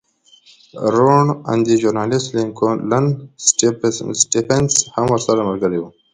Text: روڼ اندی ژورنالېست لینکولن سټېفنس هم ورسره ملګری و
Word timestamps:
روڼ 0.95 1.25
اندی 1.51 1.75
ژورنالېست 1.81 2.27
لینکولن 2.35 3.05
سټېفنس 4.21 4.73
هم 4.95 5.05
ورسره 5.09 5.41
ملګری 5.49 5.77
و 5.79 5.83